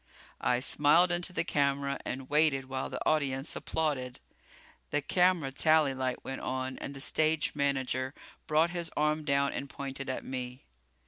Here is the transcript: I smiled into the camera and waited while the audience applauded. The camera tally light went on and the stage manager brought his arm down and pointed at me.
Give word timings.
I 0.41 0.61
smiled 0.61 1.11
into 1.11 1.31
the 1.31 1.43
camera 1.43 1.99
and 2.05 2.27
waited 2.27 2.65
while 2.67 2.89
the 2.89 3.07
audience 3.07 3.55
applauded. 3.55 4.19
The 4.89 5.03
camera 5.03 5.51
tally 5.51 5.93
light 5.93 6.25
went 6.25 6.41
on 6.41 6.79
and 6.79 6.95
the 6.95 6.99
stage 6.99 7.51
manager 7.53 8.15
brought 8.47 8.71
his 8.71 8.89
arm 8.97 9.23
down 9.25 9.53
and 9.53 9.69
pointed 9.69 10.09
at 10.09 10.25
me. 10.25 10.63